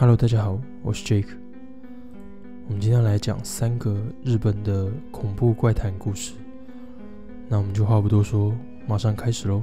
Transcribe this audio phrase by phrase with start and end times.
[0.00, 1.26] Hello，大家好，我是 Jake。
[2.68, 6.34] 我们今天来讲三个日本的恐怖怪谈故事。
[7.48, 8.54] 那我们就话不多说，
[8.86, 9.60] 马上开始喽。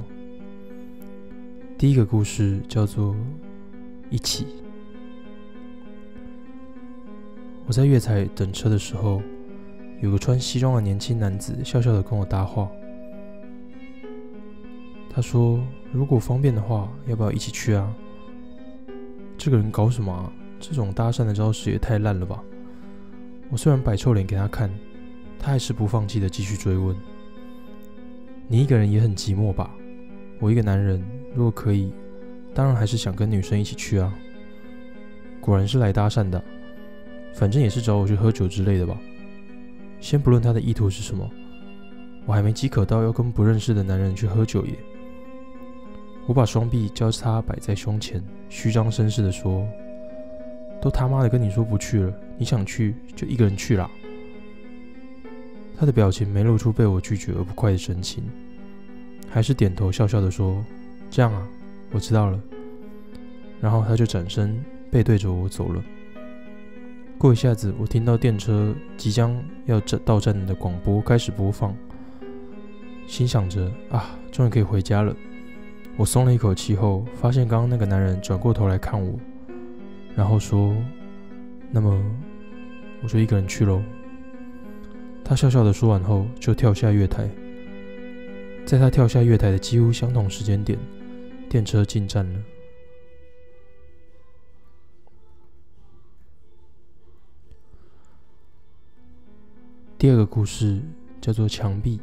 [1.78, 3.14] 第一个故事叫做
[4.10, 4.44] 《一起》。
[7.64, 9.22] 我在月台等车的时候，
[10.02, 12.70] 有个穿西装的年轻男子笑笑的跟我搭话。
[15.08, 15.58] 他说
[15.92, 17.90] ：“如果方便的话，要不要一起去啊？”
[19.46, 20.32] 这个人搞什么啊？
[20.58, 22.42] 这种搭讪的招式也太烂了吧！
[23.48, 24.68] 我虽然摆臭脸给他看，
[25.38, 26.96] 他还是不放弃的继续追问
[28.48, 29.70] ：“你一个人也很寂寞吧？
[30.40, 31.00] 我一个男人，
[31.32, 31.92] 如果可以，
[32.54, 34.12] 当然还是想跟女生一起去啊。”
[35.40, 36.42] 果然是来搭讪的，
[37.32, 38.98] 反正也是找我去喝酒之类的吧。
[40.00, 41.30] 先不论他的意图是什么，
[42.26, 44.76] 我还没饥渴到要跟不认识的男人去喝酒耶。
[46.26, 49.66] 我把双臂交叉摆在胸前，虚张声势地说
[50.82, 53.88] ：“都他妈的跟你说不去了，你想去就一个人去啦。”
[55.78, 58.24] 他的表情没露出被我拒绝而不快的神情，
[59.30, 60.64] 还是点头笑笑地说
[61.08, 61.46] ：“这样啊，
[61.92, 62.40] 我知道了。”
[63.60, 65.82] 然后他就转身背对着我走了。
[67.18, 71.72] 过一下子，我听到电车即将要到站的广播开始播放，
[73.06, 75.14] 心想着：“啊，终于可以回家了。”
[75.98, 79.18] 我松了一口气后，发现刚刚那个男人转过头来看我，
[80.14, 80.76] 然后说
[81.72, 82.04] ：“那么，
[83.02, 83.82] 我就一个人去喽。”
[85.24, 87.26] 他笑笑的说完后，就跳下月台。
[88.66, 90.78] 在他跳下月台的几乎相同时间点，
[91.48, 92.40] 电车进站了。
[99.96, 100.82] 第二个故事
[101.22, 101.98] 叫做墙壁，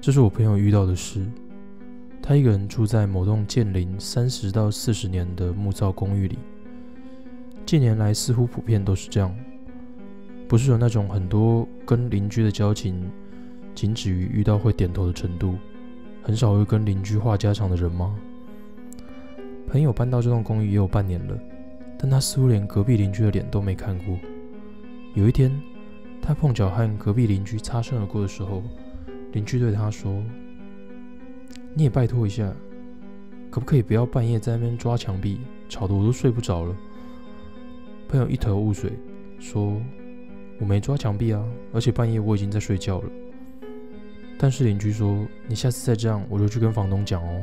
[0.00, 1.26] 这是我朋友遇到的事。
[2.26, 6.38] 他一个人住在某栋建龄三十到四十年的木造公寓里，
[7.66, 9.36] 近年来似乎普遍都是这样。
[10.48, 13.10] 不是有那种很多跟邻居的交情
[13.74, 15.58] 仅止于遇到会点头的程度，
[16.22, 18.18] 很少会跟邻居话家常的人吗？
[19.68, 21.38] 朋友搬到这栋公寓也有半年了，
[21.98, 24.18] 但他似乎连隔壁邻居的脸都没看过。
[25.12, 25.52] 有一天，
[26.22, 28.62] 他碰巧和隔壁邻居擦身而过的时候，
[29.32, 30.22] 邻居对他说。
[31.74, 32.50] 你也拜托一下，
[33.50, 36.76] 可不可以不要半夜在那边抓墙壁，吵得我都睡不着了。
[38.08, 38.92] 朋友一头雾水，
[39.40, 39.76] 说
[40.60, 43.10] ：“我没抓墙壁啊，而且半夜我已经在睡觉了。”
[44.38, 47.42] 但是邻居说：“你下次再这样，我就去跟房东讲哦。”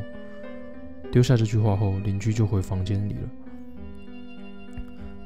[1.12, 3.30] 丢下这句话后，邻居就回房间里了。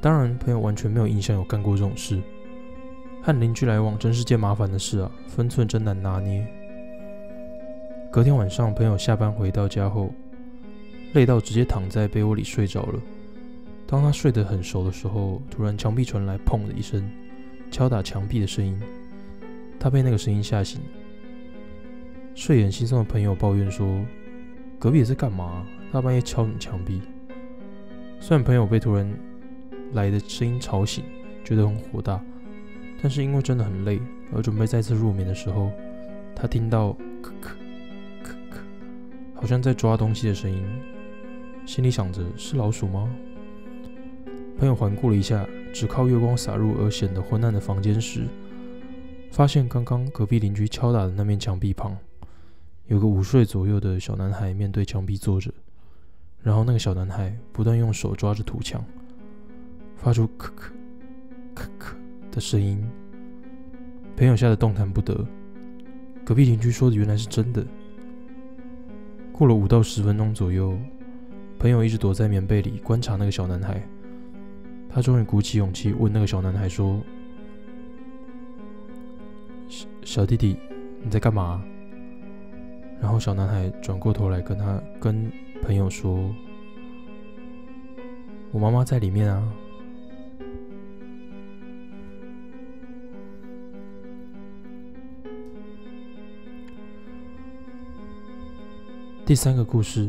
[0.01, 2.19] 当然，朋友完全没有印象有干过这种事。
[3.21, 6.47] 和邻居来往真是件麻烦的事啊，分寸真难拿捏。
[8.15, 10.09] 隔天晚上，朋友下班回到家后，
[11.11, 13.01] 累到直接躺在被窝里睡着了。
[13.85, 17.05] 当他睡得很熟的时候，突然墙壁传来“砰”的一声，
[17.69, 18.79] 敲打墙壁的声音。
[19.77, 20.79] 他被那个声音吓醒，
[22.33, 23.85] 睡眼惺忪的朋友抱怨说
[24.79, 25.67] ：“隔壁在干嘛？
[25.91, 27.01] 大半夜敲你墙壁？”
[28.21, 29.13] 虽然朋友被突然
[29.91, 31.03] 来的声音吵醒，
[31.43, 32.23] 觉得很火大，
[33.01, 33.99] 但是因为真的很累，
[34.33, 35.69] 而准备再次入眠的时候，
[36.33, 36.95] 他听到“”。
[39.45, 40.65] 好像在抓东西的声音，
[41.67, 43.07] 心里想着是老鼠吗？
[44.57, 48.25] 朋友环顾了一下只靠月光洒入而显得昏暗的房间时，
[49.29, 51.95] 发现刚刚隔壁邻居敲打的那面墙壁旁，
[52.87, 55.53] 有个五岁左右的小男孩面对墙壁坐着，
[56.41, 58.83] 然后那个小男孩不断用手抓着土墙，
[59.95, 60.71] 发出“咳咳
[61.53, 61.93] 咳咳”
[62.33, 62.83] 的声音。
[64.17, 65.23] 朋友吓得动弹不得，
[66.25, 67.63] 隔壁邻居说的原来是真的。
[69.37, 70.77] 过了五到十分钟左右，
[71.59, 73.85] 朋友一直躲在棉被里观察那个小男孩。
[74.89, 77.01] 他终于鼓起勇气问那个小男孩说
[79.67, 80.57] ：“小小弟弟，
[81.03, 81.61] 你在干嘛？”
[83.01, 85.29] 然后小男孩转过头来跟他跟
[85.61, 86.33] 朋友说
[88.53, 89.53] ：“我妈妈在里面啊。”
[99.25, 100.07] 第三个故事，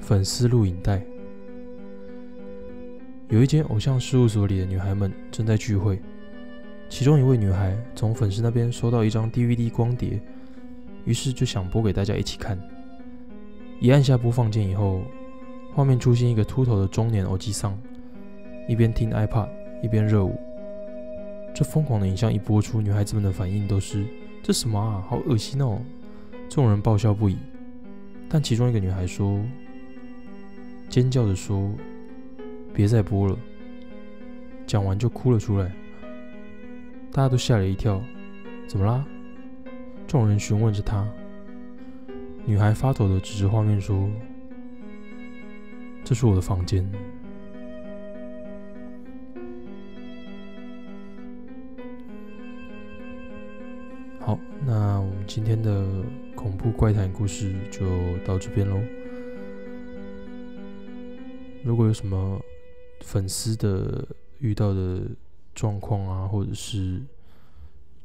[0.00, 1.02] 粉丝录影带。
[3.28, 6.00] 有一间偶像事务所里的女孩们正在聚会，
[6.88, 10.18] 其中一位女孩从粉丝那边收到一张 DVD 光碟，
[11.04, 12.58] 于是就想播给大家一起看。
[13.78, 15.02] 一按下播放键以后，
[15.74, 17.78] 画面出现一个秃头的中年欧吉桑，
[18.68, 19.50] 一边听 iPad
[19.82, 20.34] 一边热舞。
[21.54, 24.06] 这疯狂的影像一播出，女孩子们的反应都是：
[24.42, 25.78] 这什么啊，好恶心哦！
[26.50, 27.38] 众人爆笑不已。
[28.28, 29.40] 但其中一个女孩说，
[30.88, 31.72] 尖叫着说
[32.74, 33.38] ：“别再播了。”
[34.66, 35.72] 讲完就哭了出来，
[37.12, 38.02] 大家都吓了一跳。
[38.66, 39.06] 怎么啦？
[40.08, 41.06] 众人询问着她。
[42.44, 44.10] 女孩发抖的指着画面说
[46.02, 46.84] ：“这是我的房间。”
[54.18, 54.36] 好，
[54.66, 55.86] 那我们今天的
[56.40, 58.80] 恐怖怪谈故事就到这边喽。
[61.62, 62.40] 如果有什么
[63.02, 64.02] 粉丝的
[64.38, 65.02] 遇到的
[65.54, 67.02] 状况啊，或者是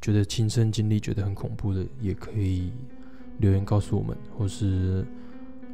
[0.01, 2.73] 觉得亲身经历觉得很恐怖的，也可以
[3.37, 5.05] 留言告诉我们，或是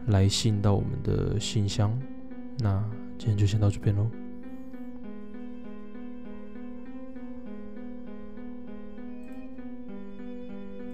[0.10, 2.00] 来信到我们的信箱。
[2.60, 2.80] 那
[3.18, 4.08] 今天就先到这边喽。